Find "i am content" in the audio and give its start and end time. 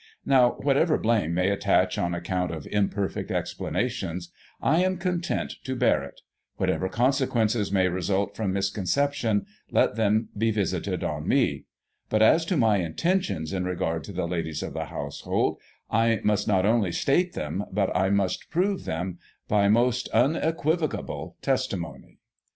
4.59-5.53